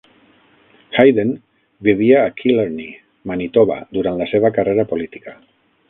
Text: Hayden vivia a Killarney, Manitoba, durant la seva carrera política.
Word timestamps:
Hayden 0.97 1.33
vivia 1.87 2.23
a 2.25 2.33
Killarney, 2.39 2.89
Manitoba, 3.33 3.79
durant 3.99 4.21
la 4.23 4.31
seva 4.35 4.53
carrera 4.57 4.89
política. 4.95 5.41